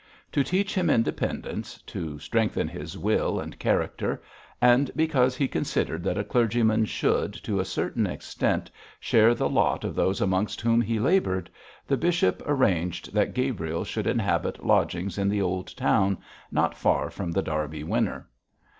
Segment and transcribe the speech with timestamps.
[0.31, 4.19] To teach him independence, to strengthen his will and character,
[4.59, 9.83] and because he considered that a clergyman should, to a certain extent, share the lot
[9.83, 11.51] of those amongst whom he laboured,
[11.85, 16.17] the bishop arranged that Gabriel should inhabit lodgings in the old town,
[16.51, 18.27] not far from The Derby Winner.